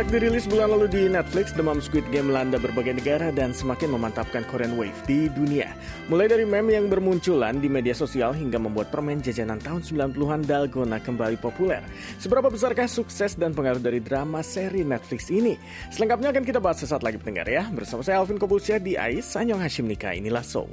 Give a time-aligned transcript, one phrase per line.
[0.00, 4.48] Sejak dirilis bulan lalu di Netflix, demam Squid Game melanda berbagai negara dan semakin memantapkan
[4.48, 5.76] Korean Wave di dunia.
[6.08, 11.04] Mulai dari meme yang bermunculan di media sosial hingga membuat permen jajanan tahun 90-an Dalgona
[11.04, 11.84] kembali populer.
[12.16, 15.60] Seberapa besarkah sukses dan pengaruh dari drama seri Netflix ini?
[15.92, 17.68] Selengkapnya akan kita bahas sesaat lagi pendengar ya.
[17.68, 20.72] Bersama saya Alvin Kobulsyah di AIS, Anyong Hashim Nika, inilah Soul.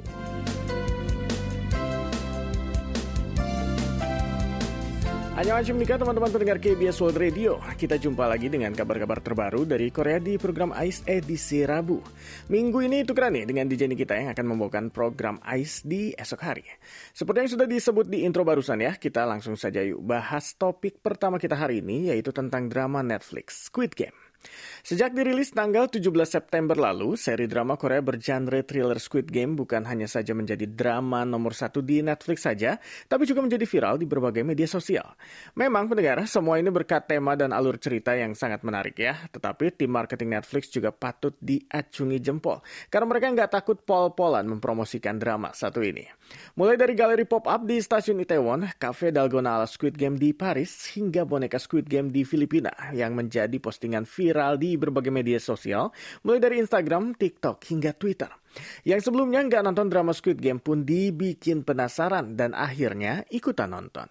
[5.38, 7.62] Annyeonghaseyo teman-teman pendengar KBS World Radio.
[7.78, 12.02] Kita jumpa lagi dengan kabar-kabar terbaru dari Korea di program AIS edisi Rabu.
[12.50, 16.66] Minggu ini itu nih dengan DJ kita yang akan membawakan program AIS di esok hari.
[17.14, 21.38] Seperti yang sudah disebut di intro barusan ya Kita langsung saja yuk bahas topik pertama
[21.38, 24.27] kita hari ini Yaitu tentang drama Netflix Squid Game
[24.88, 30.08] Sejak dirilis tanggal 17 September lalu, seri drama Korea bergenre thriller Squid Game bukan hanya
[30.08, 34.64] saja menjadi drama nomor satu di Netflix saja, tapi juga menjadi viral di berbagai media
[34.64, 35.04] sosial.
[35.58, 39.92] Memang pendengar, semua ini berkat tema dan alur cerita yang sangat menarik ya, tetapi tim
[39.92, 46.08] marketing Netflix juga patut diacungi jempol, karena mereka nggak takut pol-polan mempromosikan drama satu ini.
[46.56, 51.28] Mulai dari galeri pop-up di stasiun Itaewon, cafe Dalgona ala Squid Game di Paris, hingga
[51.28, 54.27] boneka Squid Game di Filipina yang menjadi postingan viral
[54.58, 55.90] di berbagai media sosial,
[56.24, 58.30] mulai dari Instagram, TikTok, hingga Twitter.
[58.82, 64.08] Yang sebelumnya nggak nonton drama Squid Game pun dibikin penasaran dan akhirnya ikutan nonton.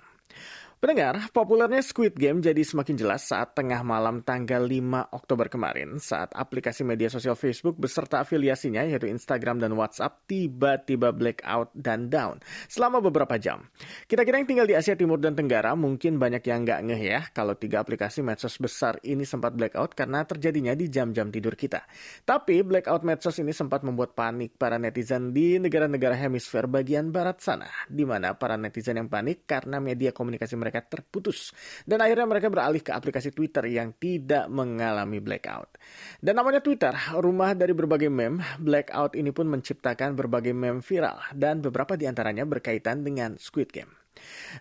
[0.78, 6.30] Pendengar, populernya Squid Game jadi semakin jelas saat tengah malam tanggal 5 Oktober kemarin saat
[6.38, 12.38] aplikasi media sosial Facebook beserta afiliasinya yaitu Instagram dan WhatsApp tiba-tiba blackout dan down
[12.70, 13.66] selama beberapa jam.
[14.06, 17.58] Kita-kira yang tinggal di Asia Timur dan Tenggara mungkin banyak yang nggak ngeh ya kalau
[17.58, 21.90] tiga aplikasi medsos besar ini sempat blackout karena terjadinya di jam-jam tidur kita.
[22.22, 27.66] Tapi blackout medsos ini sempat membuat panik para netizen di negara-negara hemisfer bagian barat sana,
[27.90, 31.56] di mana para netizen yang panik karena media komunikasi mereka mereka terputus.
[31.88, 35.80] Dan akhirnya mereka beralih ke aplikasi Twitter yang tidak mengalami blackout.
[36.20, 41.64] Dan namanya Twitter, rumah dari berbagai meme, blackout ini pun menciptakan berbagai meme viral dan
[41.64, 44.07] beberapa di antaranya berkaitan dengan Squid Game.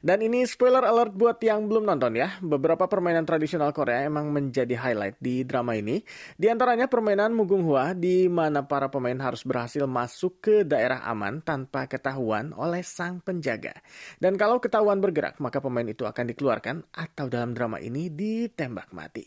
[0.02, 2.38] Dan ini spoiler alert buat yang belum nonton ya.
[2.42, 6.02] Beberapa permainan tradisional Korea emang menjadi highlight di drama ini.
[6.36, 11.40] Di antaranya permainan Mugung Hwa di mana para pemain harus berhasil masuk ke daerah aman
[11.42, 13.74] tanpa ketahuan oleh sang penjaga.
[14.20, 19.26] Dan kalau ketahuan bergerak, maka pemain itu akan dikeluarkan atau dalam drama ini ditembak mati.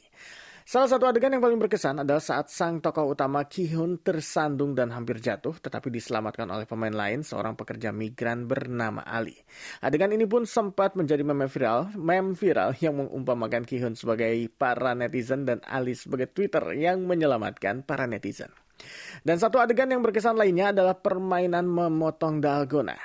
[0.69, 5.17] Salah satu adegan yang paling berkesan adalah saat sang tokoh utama Ki-hun tersandung dan hampir
[5.17, 9.33] jatuh, tetapi diselamatkan oleh pemain lain, seorang pekerja migran bernama Ali.
[9.81, 14.29] Adegan ini pun sempat menjadi meme viral, meme viral yang mengumpamakan Ki-hun sebagai
[14.61, 18.53] para netizen dan Ali sebagai Twitter yang menyelamatkan para netizen.
[19.23, 22.95] Dan satu adegan yang berkesan lainnya adalah permainan memotong dalgona.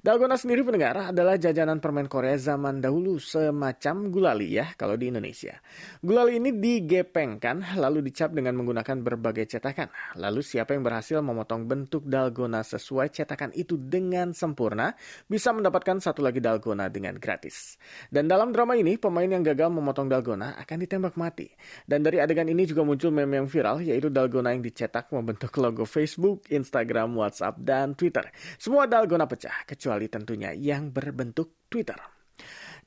[0.00, 5.60] Dalgona sendiri pendengar adalah jajanan permen Korea zaman dahulu semacam gulali ya kalau di Indonesia.
[6.00, 9.92] Gulali ini digepengkan lalu dicap dengan menggunakan berbagai cetakan.
[10.16, 14.96] Lalu siapa yang berhasil memotong bentuk dalgona sesuai cetakan itu dengan sempurna
[15.28, 17.76] bisa mendapatkan satu lagi dalgona dengan gratis.
[18.08, 21.52] Dan dalam drama ini pemain yang gagal memotong dalgona akan ditembak mati.
[21.84, 25.84] Dan dari adegan ini juga muncul meme yang viral yaitu dalgona yang dicetak membentuk logo
[25.84, 28.26] Facebook, Instagram, WhatsApp, dan Twitter.
[28.56, 32.19] Semua dalgona pecah, kecuali tentunya yang berbentuk Twitter.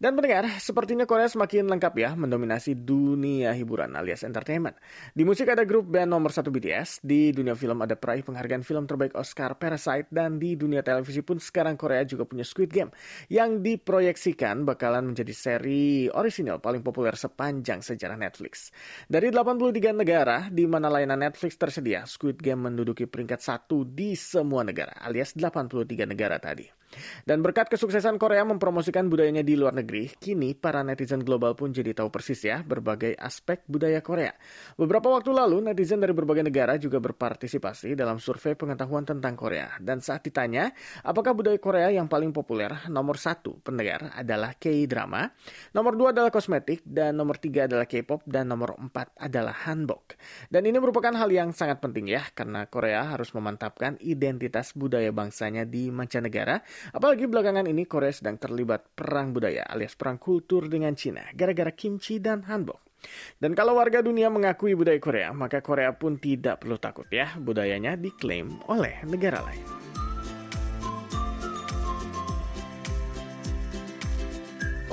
[0.04, 4.76] Dan pendengar, sepertinya Korea semakin lengkap ya mendominasi dunia hiburan alias entertainment.
[5.16, 8.84] Di musik ada grup band nomor satu BTS, di dunia film ada peraih penghargaan film
[8.84, 12.92] terbaik Oscar Parasite, dan di dunia televisi pun sekarang Korea juga punya Squid Game
[13.32, 18.76] yang diproyeksikan bakalan menjadi seri orisinal paling populer sepanjang sejarah Netflix.
[19.08, 24.68] Dari 83 negara di mana layanan Netflix tersedia, Squid Game menduduki peringkat satu di semua
[24.68, 26.83] negara alias 83 negara tadi.
[27.24, 31.96] Dan berkat kesuksesan Korea mempromosikan budayanya di luar negeri, kini para netizen global pun jadi
[31.96, 34.34] tahu persis ya berbagai aspek budaya Korea.
[34.76, 39.78] Beberapa waktu lalu, netizen dari berbagai negara juga berpartisipasi dalam survei pengetahuan tentang Korea.
[39.80, 40.70] Dan saat ditanya,
[41.06, 45.30] apakah budaya Korea yang paling populer, nomor satu pendengar adalah K-drama,
[45.72, 50.18] nomor dua adalah kosmetik, dan nomor tiga adalah K-pop, dan nomor empat adalah hanbok.
[50.52, 55.64] Dan ini merupakan hal yang sangat penting ya, karena Korea harus memantapkan identitas budaya bangsanya
[55.64, 56.60] di mancanegara
[56.92, 62.20] Apalagi belakangan ini Korea sedang terlibat perang budaya alias perang kultur dengan Cina gara-gara kimchi
[62.20, 62.84] dan hanbok.
[63.40, 68.00] Dan kalau warga dunia mengakui budaya Korea, maka Korea pun tidak perlu takut ya budayanya
[68.00, 70.03] diklaim oleh negara lain.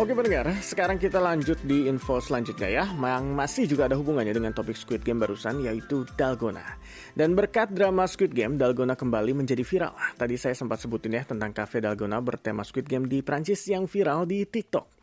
[0.01, 4.57] Oke pendengar, sekarang kita lanjut di info selanjutnya ya Yang masih juga ada hubungannya dengan
[4.57, 6.81] topik Squid Game barusan yaitu Dalgona.
[7.13, 9.93] Dan berkat drama Squid Game, Dalgona kembali menjadi viral.
[10.17, 14.25] Tadi saya sempat sebutin ya tentang cafe Dalgona bertema Squid Game di Prancis yang viral
[14.25, 15.00] di TikTok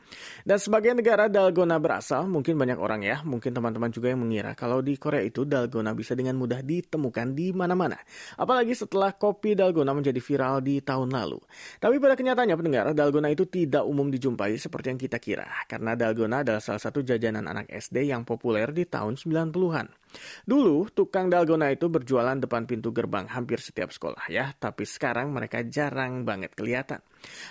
[0.47, 4.79] Dan sebagai negara dalgona berasal, mungkin banyak orang ya, mungkin teman-teman juga yang mengira kalau
[4.79, 7.99] di Korea itu dalgona bisa dengan mudah ditemukan di mana-mana.
[8.39, 11.39] Apalagi setelah kopi dalgona menjadi viral di tahun lalu.
[11.83, 15.47] Tapi pada kenyataannya pendengar, dalgona itu tidak umum dijumpai seperti yang kita kira.
[15.67, 20.06] Karena dalgona adalah salah satu jajanan anak SD yang populer di tahun 90-an.
[20.43, 25.63] Dulu, tukang dalgona itu berjualan depan pintu gerbang hampir setiap sekolah ya, tapi sekarang mereka
[25.65, 27.03] jarang banget kelihatan.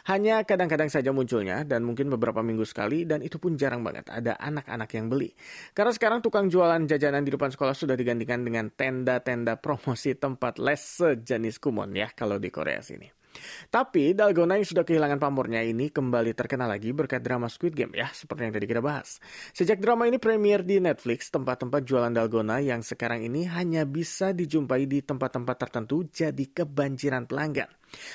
[0.09, 4.39] Hanya kadang-kadang saja munculnya dan mungkin beberapa minggu sekali dan itu pun jarang banget ada
[4.39, 5.35] anak-anak yang beli.
[5.75, 10.81] Karena sekarang tukang jualan jajanan di depan sekolah sudah digantikan dengan tenda-tenda promosi tempat les
[10.81, 13.25] sejenis kumon ya kalau di Korea sini.
[13.69, 18.11] Tapi Dalgona yang sudah kehilangan pamornya ini kembali terkenal lagi berkat drama Squid Game ya,
[18.11, 19.23] seperti yang tadi kita bahas.
[19.55, 24.88] Sejak drama ini premier di Netflix, tempat-tempat jualan Dalgona yang sekarang ini hanya bisa dijumpai
[24.88, 27.71] di tempat-tempat tertentu jadi kebanjiran pelanggan.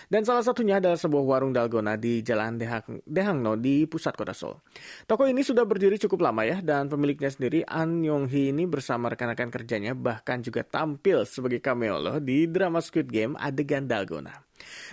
[0.08, 4.58] Dan salah satunya adalah sebuah warung dalgona di Jalan Dehang, Dehangno di pusat kota Seoul.
[5.06, 9.12] Toko ini sudah berdiri cukup lama ya, dan pemiliknya sendiri An Yong Hee ini bersama
[9.12, 14.52] rekan-rekan kerjanya bahkan juga tampil sebagai cameo loh di drama Squid Game adegan dalgona.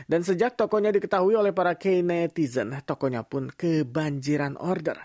[0.09, 4.97] Dan sejak tokonya diketahui oleh para K-netizen, tokonya pun kebanjiran order.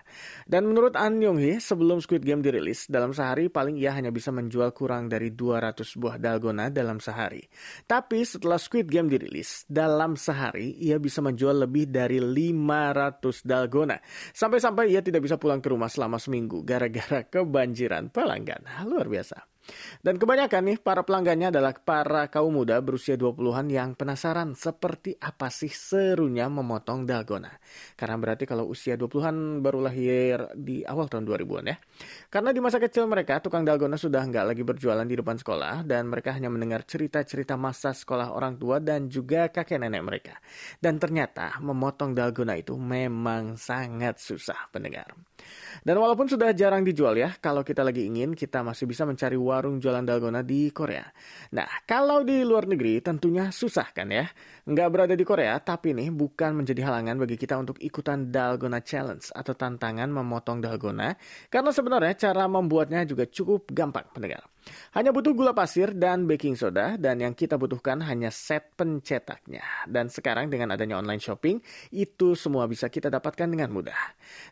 [0.47, 4.31] Dan menurut An Yong Hee, sebelum Squid Game dirilis, dalam sehari paling ia hanya bisa
[4.31, 7.43] menjual kurang dari 200 buah dalgona dalam sehari.
[7.83, 13.97] Tapi setelah Squid Game dirilis, dalam sehari ia bisa menjual lebih dari 500 dalgona.
[14.31, 18.63] Sampai-sampai ia tidak bisa pulang ke rumah selama seminggu gara-gara kebanjiran pelanggan.
[18.85, 19.52] Luar biasa.
[20.03, 25.47] Dan kebanyakan nih para pelanggannya adalah para kaum muda berusia 20-an yang penasaran seperti apa
[25.47, 27.51] sih serunya memotong dalgona.
[27.95, 31.77] Karena berarti kalau usia 20-an baru lahir di awal tahun 2000-an ya.
[32.27, 36.11] Karena di masa kecil mereka tukang dalgona sudah nggak lagi berjualan di depan sekolah dan
[36.11, 40.35] mereka hanya mendengar cerita-cerita masa sekolah orang tua dan juga kakek nenek mereka.
[40.77, 45.32] Dan ternyata memotong dalgona itu memang sangat susah pendengar.
[45.83, 49.83] Dan walaupun sudah jarang dijual ya, kalau kita lagi ingin, kita masih bisa mencari warung
[49.83, 51.03] jualan dalgona di Korea.
[51.51, 54.29] Nah, kalau di luar negeri tentunya susah kan ya.
[54.63, 59.27] Nggak berada di Korea, tapi nih bukan menjadi halangan bagi kita untuk ikutan Dalgona Challenge
[59.35, 61.19] atau tantangan memotong dalgona.
[61.51, 64.52] Karena sebenarnya cara membuatnya juga cukup gampang pendengar.
[64.93, 69.63] Hanya butuh gula pasir dan baking soda dan yang kita butuhkan hanya set pencetaknya.
[69.89, 71.59] Dan sekarang dengan adanya online shopping,
[71.93, 73.97] itu semua bisa kita dapatkan dengan mudah.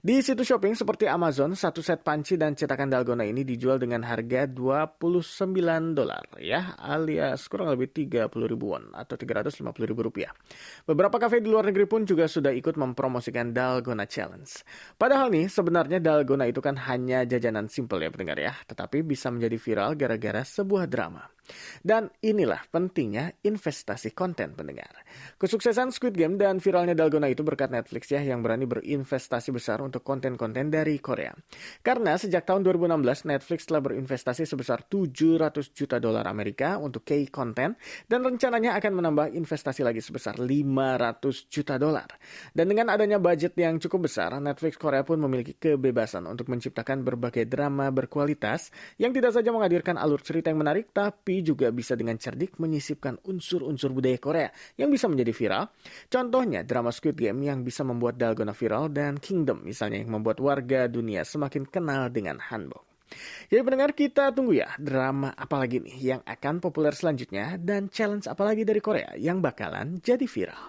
[0.01, 4.49] Di situs shopping seperti Amazon, satu set panci dan cetakan dalgona ini dijual dengan harga
[4.49, 10.33] 29 dolar ya, alias kurang lebih 30 ribuan atau 350 ribu rupiah.
[10.83, 14.49] Beberapa kafe di luar negeri pun juga sudah ikut mempromosikan Dalgona Challenge.
[14.97, 19.57] Padahal nih, sebenarnya Dalgona itu kan hanya jajanan simple ya pendengar ya, tetapi bisa menjadi
[19.61, 21.29] viral gara-gara sebuah drama.
[21.81, 25.03] Dan inilah pentingnya investasi konten pendengar.
[25.35, 30.05] Kesuksesan Squid Game dan viralnya Dalgona itu berkat Netflix ya yang berani berinvestasi besar untuk
[30.05, 31.33] konten-konten dari Korea.
[31.81, 37.75] Karena sejak tahun 2016 Netflix telah berinvestasi sebesar 700 juta dolar Amerika untuk K-konten
[38.07, 42.07] dan rencananya akan menambah investasi lagi sebesar 500 juta dolar.
[42.55, 47.49] Dan dengan adanya budget yang cukup besar, Netflix Korea pun memiliki kebebasan untuk menciptakan berbagai
[47.49, 48.71] drama berkualitas
[49.01, 53.91] yang tidak saja menghadirkan alur cerita yang menarik tapi juga bisa dengan cerdik menyisipkan unsur-unsur
[53.91, 55.63] budaya Korea yang bisa menjadi viral.
[56.07, 60.87] Contohnya drama Squid Game yang bisa membuat Dalgona viral dan Kingdom misalnya yang membuat warga
[60.87, 62.91] dunia semakin kenal dengan hanbok.
[63.51, 68.63] Jadi pendengar kita tunggu ya drama apalagi nih yang akan populer selanjutnya dan challenge apalagi
[68.63, 70.63] dari Korea yang bakalan jadi viral.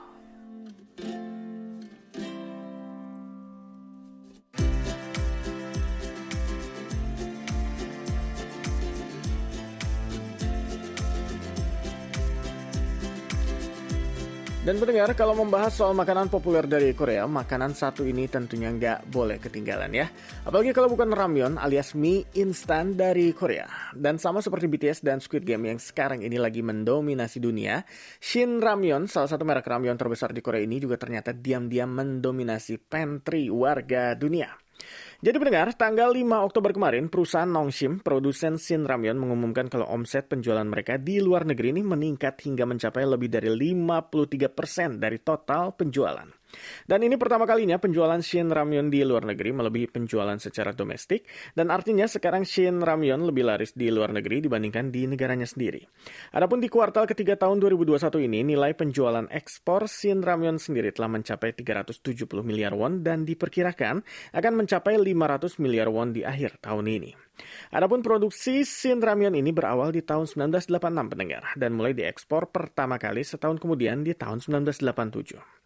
[14.73, 19.37] Dan pendengar, kalau membahas soal makanan populer dari Korea, makanan satu ini tentunya nggak boleh
[19.37, 20.09] ketinggalan ya.
[20.49, 23.69] Apalagi kalau bukan ramyeon alias mie instan dari Korea.
[23.93, 27.85] Dan sama seperti BTS dan Squid Game yang sekarang ini lagi mendominasi dunia,
[28.17, 33.53] Shin Ramyeon, salah satu merek ramyeon terbesar di Korea ini juga ternyata diam-diam mendominasi pantry
[33.53, 34.62] warga dunia.
[35.23, 40.67] Jadi pendengar, tanggal 5 Oktober kemarin, perusahaan Nongshim, produsen Shin Ramyeon mengumumkan kalau omset penjualan
[40.67, 46.27] mereka di luar negeri ini meningkat hingga mencapai lebih dari 53% dari total penjualan.
[46.85, 51.25] Dan ini pertama kalinya penjualan Shin Ramyeon di luar negeri melebihi penjualan secara domestik,
[51.57, 55.83] dan artinya sekarang Shin Ramyeon lebih laris di luar negeri dibandingkan di negaranya sendiri.
[56.37, 61.57] Adapun di kuartal ketiga tahun 2021 ini, nilai penjualan ekspor Shin Ramyeon sendiri telah mencapai
[61.57, 62.03] 370
[62.45, 67.13] miliar won dan diperkirakan akan mencapai 500 miliar won di akhir tahun ini.
[67.73, 70.69] Adapun produksi Shin Ramyeon ini berawal di tahun 1986
[71.09, 75.62] pendengar dan mulai diekspor pertama kali setahun kemudian di tahun 1987.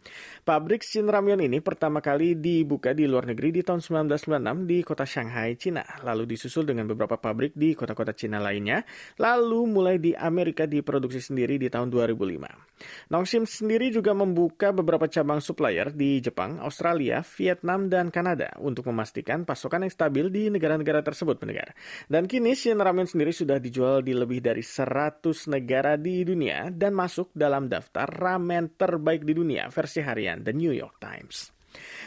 [0.47, 5.03] Pabrik Shin Ramyeon ini pertama kali dibuka di luar negeri di tahun 1996 di kota
[5.03, 8.87] Shanghai, Cina, lalu disusul dengan beberapa pabrik di kota-kota Cina lainnya,
[9.19, 13.11] lalu mulai di Amerika diproduksi sendiri di tahun 2005.
[13.11, 19.49] Nongshim sendiri juga membuka beberapa cabang supplier di Jepang, Australia, Vietnam, dan Kanada untuk memastikan
[19.49, 21.73] pasokan yang stabil di negara-negara tersebut, pendengar.
[22.07, 26.93] Dan kini Shin Ramyeon sendiri sudah dijual di lebih dari 100 negara di dunia dan
[26.93, 31.57] masuk dalam daftar ramen terbaik di dunia versi harian The New York Times.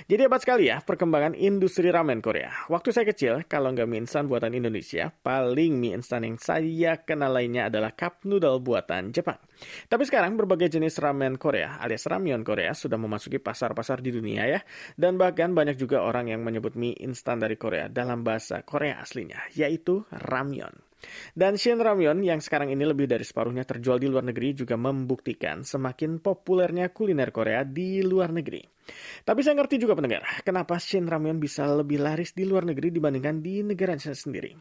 [0.09, 2.65] Jadi hebat sekali ya perkembangan industri ramen Korea.
[2.71, 7.29] Waktu saya kecil, kalau nggak mie instan buatan Indonesia, paling mie instan yang saya kenal
[7.29, 9.37] lainnya adalah cup noodle buatan Jepang.
[9.85, 14.59] Tapi sekarang berbagai jenis ramen Korea alias ramyeon Korea sudah memasuki pasar-pasar di dunia ya.
[14.97, 19.53] Dan bahkan banyak juga orang yang menyebut mie instan dari Korea dalam bahasa Korea aslinya,
[19.53, 20.88] yaitu ramyeon.
[21.31, 25.63] Dan Shin Ramyeon yang sekarang ini lebih dari separuhnya terjual di luar negeri juga membuktikan
[25.63, 28.78] semakin populernya kuliner Korea di luar negeri.
[29.23, 33.43] Tapi saya ngerti juga pendengar, kenapa Shin Ramyeon bisa lebih laris di luar negeri dibandingkan
[33.43, 34.55] di negara sendiri.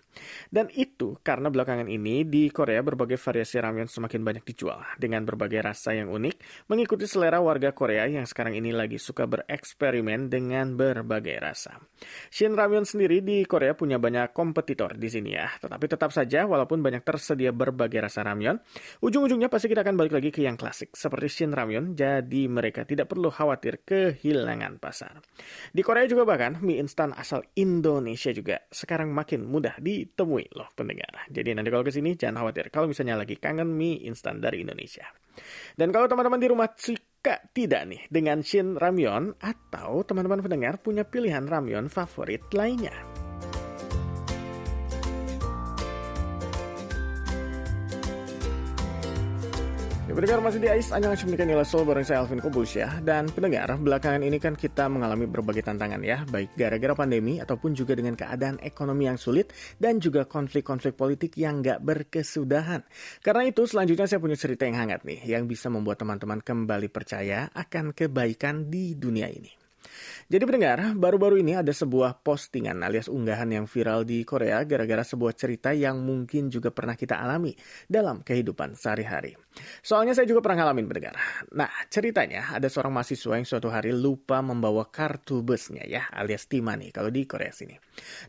[0.49, 5.61] Dan itu karena belakangan ini di Korea berbagai variasi ramyeon semakin banyak dijual dengan berbagai
[5.63, 11.37] rasa yang unik mengikuti selera warga Korea yang sekarang ini lagi suka bereksperimen dengan berbagai
[11.39, 11.79] rasa.
[12.33, 16.81] Shin Ramyeon sendiri di Korea punya banyak kompetitor di sini ya, tetapi tetap saja walaupun
[16.81, 18.59] banyak tersedia berbagai rasa ramyeon,
[19.05, 23.11] ujung-ujungnya pasti kita akan balik lagi ke yang klasik, seperti Shin Ramyeon, jadi mereka tidak
[23.11, 23.83] perlu khawatir
[24.19, 25.23] kehilangan pasar.
[25.71, 31.31] Di Korea juga bahkan, mie instan asal Indonesia juga sekarang makin mudah ditemui loh pendengar.
[31.31, 35.07] Jadi nanti kalau ke sini jangan khawatir kalau misalnya lagi kangen mie instan dari Indonesia.
[35.79, 41.07] Dan kalau teman-teman di rumah suka tidak nih dengan Shin Ramyeon atau teman-teman pendengar punya
[41.07, 43.18] pilihan ramyeon favorit lainnya.
[50.19, 52.91] Pendengar masih di AIS, Anjang Syumnikan Nila Sol bareng saya Alvin Kobus ya.
[52.99, 57.95] Dan pendengar, belakangan ini kan kita mengalami berbagai tantangan ya, baik gara-gara pandemi ataupun juga
[57.95, 62.83] dengan keadaan ekonomi yang sulit dan juga konflik-konflik politik yang gak berkesudahan.
[63.23, 67.47] Karena itu selanjutnya saya punya cerita yang hangat nih, yang bisa membuat teman-teman kembali percaya
[67.55, 69.58] akan kebaikan di dunia ini.
[70.29, 75.33] Jadi pendengar, baru-baru ini ada sebuah postingan alias unggahan yang viral di Korea gara-gara sebuah
[75.35, 77.57] cerita yang mungkin juga pernah kita alami
[77.89, 79.35] dalam kehidupan sehari-hari.
[79.83, 81.17] Soalnya saya juga pernah ngalamin pendengar.
[81.57, 86.95] Nah, ceritanya ada seorang mahasiswa yang suatu hari lupa membawa kartu busnya ya, alias timani
[86.95, 87.75] kalau di Korea sini.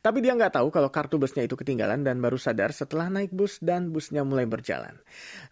[0.02, 3.62] Tapi dia nggak tahu kalau kartu busnya itu ketinggalan dan baru sadar setelah naik bus
[3.62, 4.98] dan busnya mulai berjalan.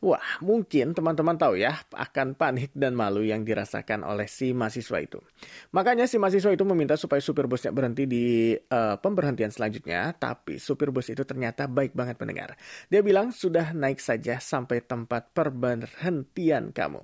[0.02, 5.20] Wah, mungkin teman-teman tahu ya akan panik dan malu yang dirasakan oleh si mahasiswa itu.
[5.76, 10.90] Makanya si mahasiswa itu meminta supaya supir busnya berhenti di uh, pemberhentian selanjutnya, tapi supir
[10.90, 12.58] bus itu ternyata baik banget pendengar.
[12.90, 17.04] Dia bilang sudah naik saja sampai tempat perberhentian kamu.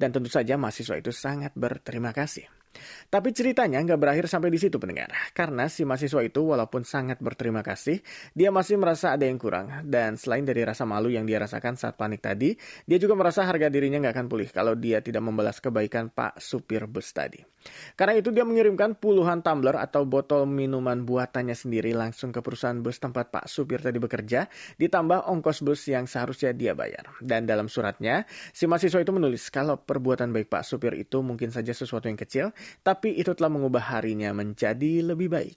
[0.00, 2.63] Dan tentu saja mahasiswa itu sangat berterima kasih.
[3.08, 5.10] Tapi ceritanya nggak berakhir sampai di situ pendengar.
[5.32, 8.02] Karena si mahasiswa itu walaupun sangat berterima kasih,
[8.34, 9.86] dia masih merasa ada yang kurang.
[9.86, 12.54] Dan selain dari rasa malu yang dia rasakan saat panik tadi,
[12.84, 16.86] dia juga merasa harga dirinya nggak akan pulih kalau dia tidak membalas kebaikan Pak Supir
[16.90, 17.54] Bus tadi.
[17.96, 23.00] Karena itu dia mengirimkan puluhan tumbler atau botol minuman buatannya sendiri langsung ke perusahaan bus
[23.00, 27.08] tempat Pak Supir tadi bekerja, ditambah ongkos bus yang seharusnya dia bayar.
[27.24, 31.72] Dan dalam suratnya, si mahasiswa itu menulis kalau perbuatan baik Pak Supir itu mungkin saja
[31.72, 32.52] sesuatu yang kecil,
[32.82, 35.56] tapi itu telah mengubah harinya menjadi lebih baik.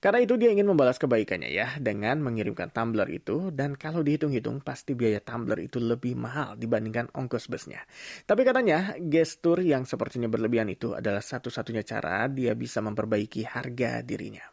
[0.00, 4.96] Karena itu dia ingin membalas kebaikannya ya dengan mengirimkan tumbler itu dan kalau dihitung-hitung pasti
[4.96, 7.84] biaya tumbler itu lebih mahal dibandingkan ongkos busnya.
[8.24, 14.44] Tapi katanya gestur yang sepertinya berlebihan itu adalah satu-satunya cara dia bisa memperbaiki harga dirinya.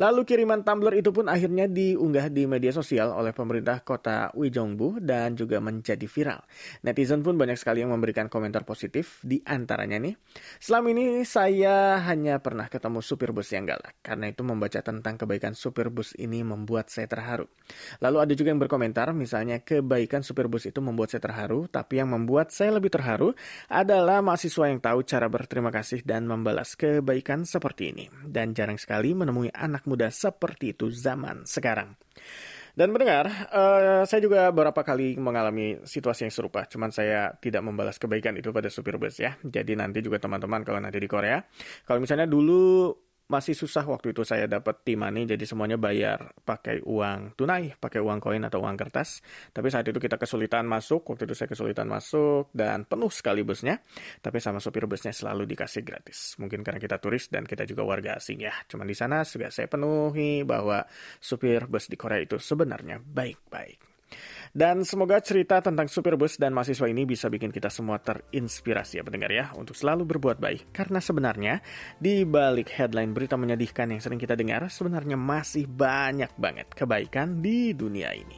[0.00, 5.36] Lalu kiriman tumbler itu pun akhirnya diunggah di media sosial oleh pemerintah kota Uijeongbu dan
[5.36, 6.40] juga menjadi viral.
[6.80, 10.16] Netizen pun banyak sekali yang memberikan komentar positif di antaranya nih.
[10.56, 14.00] Selama ini saya hanya pernah ketemu supir bus yang galak.
[14.00, 17.44] Karena itu membaca tentang kebaikan supir bus ini membuat saya terharu.
[18.00, 21.68] Lalu ada juga yang berkomentar misalnya kebaikan supir bus itu membuat saya terharu.
[21.68, 23.36] Tapi yang membuat saya lebih terharu
[23.68, 28.04] adalah mahasiswa yang tahu cara berterima kasih dan membalas kebaikan seperti ini.
[28.24, 31.98] Dan jarang sekali menemui anak anak muda seperti itu zaman sekarang.
[32.72, 38.00] Dan mendengar, uh, saya juga beberapa kali mengalami situasi yang serupa, cuman saya tidak membalas
[38.00, 39.36] kebaikan itu pada supir bus ya.
[39.44, 41.36] Jadi nanti juga teman-teman kalau nanti di Korea,
[41.84, 42.96] kalau misalnya dulu
[43.32, 48.20] masih susah waktu itu saya dapat T-money, jadi semuanya bayar pakai uang tunai, pakai uang
[48.20, 49.24] koin atau uang kertas.
[49.56, 53.80] Tapi saat itu kita kesulitan masuk, waktu itu saya kesulitan masuk dan penuh sekali busnya.
[54.20, 56.36] Tapi sama sopir busnya selalu dikasih gratis.
[56.36, 58.52] Mungkin karena kita turis dan kita juga warga asing ya.
[58.68, 60.84] Cuman di sana juga saya penuhi bahwa
[61.16, 63.91] supir bus di Korea itu sebenarnya baik-baik.
[64.52, 69.02] Dan semoga cerita tentang supir bus dan mahasiswa ini bisa bikin kita semua terinspirasi ya
[69.02, 70.76] pendengar ya untuk selalu berbuat baik.
[70.76, 71.64] Karena sebenarnya
[71.96, 77.72] di balik headline berita menyedihkan yang sering kita dengar sebenarnya masih banyak banget kebaikan di
[77.72, 78.36] dunia ini.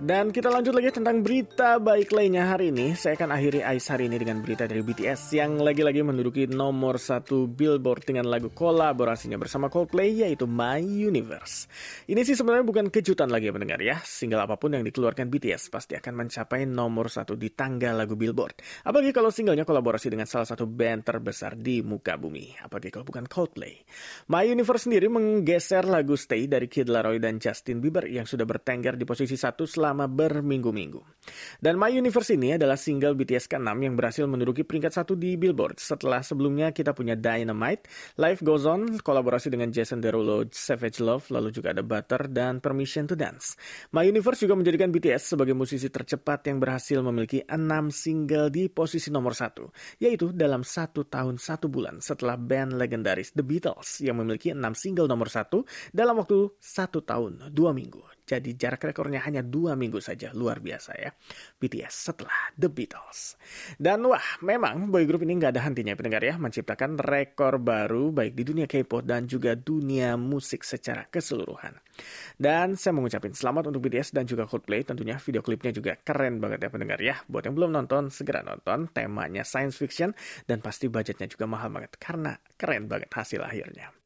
[0.00, 2.96] Dan kita lanjut lagi tentang berita baik lainnya hari ini.
[2.96, 7.44] Saya akan akhiri Ais hari ini dengan berita dari BTS yang lagi-lagi menduduki nomor satu
[7.44, 11.68] Billboard dengan lagu kolaborasinya bersama Coldplay yaitu My Universe.
[12.08, 14.00] Ini sih sebenarnya bukan kejutan lagi ya pendengar ya.
[14.00, 18.56] Single apa pun yang dikeluarkan BTS pasti akan mencapai nomor satu di tangga lagu Billboard.
[18.88, 22.56] Apalagi kalau singlenya kolaborasi dengan salah satu band terbesar di muka bumi.
[22.56, 23.76] Apalagi kalau bukan Coldplay.
[24.32, 28.96] My Universe sendiri menggeser lagu Stay dari Kid Laroi dan Justin Bieber yang sudah bertengger
[28.96, 31.02] di posisi satu selama selama berminggu-minggu.
[31.58, 35.82] Dan My Universe ini adalah single BTS ke-6 yang berhasil menduduki peringkat satu di Billboard.
[35.82, 41.50] Setelah sebelumnya kita punya Dynamite, Life Goes On, kolaborasi dengan Jason Derulo, Savage Love, lalu
[41.50, 43.58] juga ada Butter, dan Permission to Dance.
[43.90, 47.58] My Universe juga menjadikan BTS sebagai musisi tercepat yang berhasil memiliki 6
[47.90, 49.68] single di posisi nomor satu,
[49.98, 55.10] yaitu dalam satu tahun satu bulan setelah band legendaris The Beatles yang memiliki 6 single
[55.10, 58.19] nomor satu dalam waktu satu tahun dua minggu.
[58.30, 60.30] Jadi jarak rekornya hanya dua minggu saja.
[60.30, 61.10] Luar biasa ya.
[61.58, 63.34] BTS setelah The Beatles.
[63.74, 66.38] Dan wah, memang boy group ini nggak ada hentinya pendengar ya.
[66.38, 71.74] Menciptakan rekor baru baik di dunia K-pop dan juga dunia musik secara keseluruhan.
[72.38, 74.86] Dan saya mengucapkan selamat untuk BTS dan juga Coldplay.
[74.86, 77.18] Tentunya video klipnya juga keren banget ya pendengar ya.
[77.26, 78.86] Buat yang belum nonton, segera nonton.
[78.94, 80.14] Temanya science fiction
[80.46, 81.98] dan pasti budgetnya juga mahal banget.
[81.98, 83.99] Karena keren banget hasil akhirnya.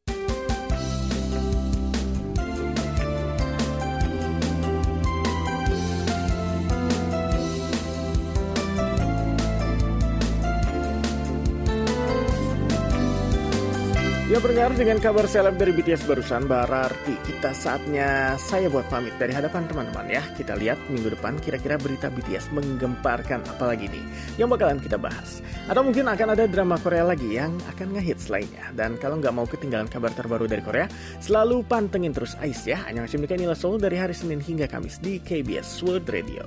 [14.34, 19.30] Ya pendengar dengan kabar seleb dari BTS barusan berarti kita saatnya saya buat pamit dari
[19.30, 20.26] hadapan teman-teman ya.
[20.34, 24.02] Kita lihat minggu depan kira-kira berita BTS menggemparkan apalagi nih
[24.34, 25.38] yang bakalan kita bahas.
[25.70, 28.74] Atau mungkin akan ada drama Korea lagi yang akan ngehits lainnya.
[28.74, 30.90] Dan kalau nggak mau ketinggalan kabar terbaru dari Korea,
[31.22, 32.82] selalu pantengin terus Ais ya.
[32.90, 36.42] Hanya ngasih Nika Nila Soul dari hari Senin hingga Kamis di KBS World Radio.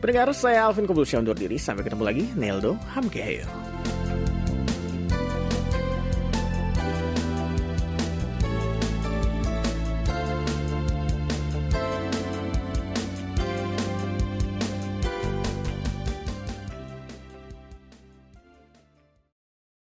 [0.00, 1.60] Pendengar, saya Alvin Kobulsya undur diri.
[1.60, 2.24] Sampai ketemu lagi.
[2.32, 3.44] Neldo Hamkeheyo.